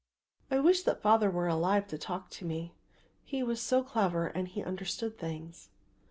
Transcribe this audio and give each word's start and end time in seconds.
I 0.49 0.57
wish 0.57 0.81
that 0.81 1.03
father 1.03 1.29
were 1.29 1.47
alive 1.47 1.85
to 1.89 1.97
talk 1.99 2.31
to 2.31 2.43
me. 2.43 2.73
He 3.23 3.43
was 3.43 3.61
so 3.61 3.83
clever 3.83 4.25
and 4.25 4.47
he 4.47 4.63
understood 4.63 5.15
things." 5.19 5.69